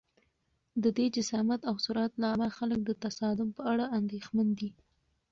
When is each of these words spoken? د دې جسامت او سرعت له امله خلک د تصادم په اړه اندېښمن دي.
د 0.83 0.85
دې 0.97 1.05
جسامت 1.15 1.61
او 1.69 1.75
سرعت 1.85 2.13
له 2.21 2.27
امله 2.33 2.51
خلک 2.59 2.79
د 2.85 2.91
تصادم 3.03 3.49
په 3.57 3.61
اړه 3.71 3.85
اندېښمن 3.99 4.47
دي. 4.59 4.69